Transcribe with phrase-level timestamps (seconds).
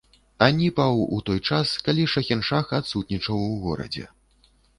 [0.45, 4.09] Ані паў у той час, калі шахіншах адсутнічаў у горадзе.